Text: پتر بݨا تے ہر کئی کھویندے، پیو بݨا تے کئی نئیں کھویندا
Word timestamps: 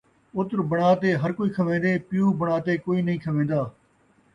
پتر 0.35 0.59
بݨا 0.69 0.89
تے 1.01 1.09
ہر 1.21 1.31
کئی 1.37 1.49
کھویندے، 1.55 1.93
پیو 2.07 2.25
بݨا 2.39 2.57
تے 2.65 2.73
کئی 2.85 2.99
نئیں 3.05 3.21
کھویندا 3.23 3.61